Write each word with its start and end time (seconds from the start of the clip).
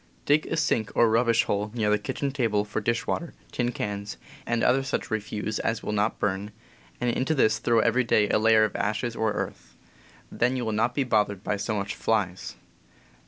Dig 0.25 0.47
a 0.47 0.57
sink 0.57 0.91
or 0.95 1.07
rubbish 1.07 1.43
hole 1.43 1.69
near 1.75 1.91
the 1.91 1.99
kitchen 1.99 2.31
table, 2.31 2.65
for 2.65 2.81
dishwater, 2.81 3.35
tin 3.51 3.71
cans, 3.71 4.17
and 4.47 4.63
such 4.83 4.93
other 5.05 5.13
refuse 5.13 5.59
as 5.59 5.83
will 5.83 5.91
^,., 5.91 5.93
not 5.95 6.17
burn, 6.17 6.51
and 6.99 7.11
into 7.11 7.35
this 7.35 7.59
throw 7.59 7.81
every 7.81 8.03
day 8.03 8.27
a 8.29 8.39
layer 8.39 8.63
of 8.63 8.75
ashes 8.75 9.15
or 9.15 9.31
earth. 9.33 9.75
Then 10.31 10.55
you 10.57 10.65
will 10.65 10.71
not 10.71 10.95
be 10.95 11.03
bothered 11.03 11.41
so 11.61 11.75
much 11.75 11.89
by 11.99 12.03
flies. 12.03 12.55